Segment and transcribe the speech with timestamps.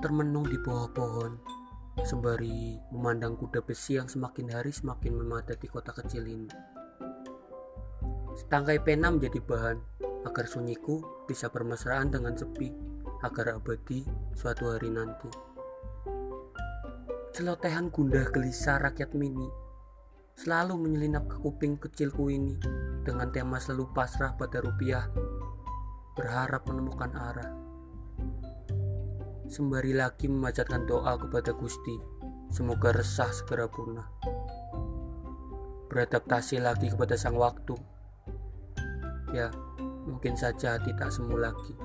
[0.00, 1.36] termenung di bawah pohon,
[2.00, 6.48] sembari memandang kuda besi yang semakin hari semakin memadati kota kecil ini.
[8.32, 9.76] Setangkai pena menjadi bahan
[10.24, 12.72] agar sunyiku bisa bermesraan dengan sepi,
[13.20, 14.00] agar abadi
[14.32, 15.28] suatu hari nanti.
[17.36, 19.48] Celotehan gundah gelisah rakyat mini
[20.32, 22.56] selalu menyelinap ke kuping kecilku ini
[23.04, 25.04] dengan tema selalu pasrah pada rupiah,
[26.16, 27.61] berharap menemukan arah
[29.52, 32.00] sembari lagi memanjatkan doa kepada Gusti.
[32.48, 34.08] Semoga resah segera punah.
[35.92, 37.76] Beradaptasi lagi kepada sang waktu.
[39.36, 39.52] Ya,
[40.08, 41.76] mungkin saja tidak semu lagi.